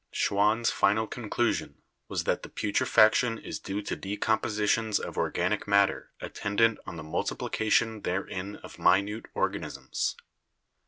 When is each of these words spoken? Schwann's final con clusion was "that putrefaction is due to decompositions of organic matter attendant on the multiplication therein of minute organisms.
Schwann's 0.11 0.71
final 0.71 1.05
con 1.05 1.29
clusion 1.29 1.75
was 2.07 2.23
"that 2.23 2.41
putrefaction 2.55 3.37
is 3.37 3.59
due 3.59 3.83
to 3.83 3.95
decompositions 3.95 4.99
of 4.99 5.15
organic 5.15 5.67
matter 5.67 6.09
attendant 6.19 6.79
on 6.87 6.95
the 6.95 7.03
multiplication 7.03 8.01
therein 8.01 8.55
of 8.63 8.79
minute 8.79 9.27
organisms. 9.35 10.15